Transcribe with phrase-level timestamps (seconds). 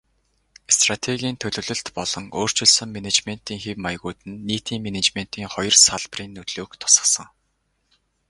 [0.75, 7.29] Стратегийн төлөвлөлт болон өөрчилсөн менежментийн хэв маягууд нь нийтийн менежментийн хоёр салбарын нөлөөг тусгасан.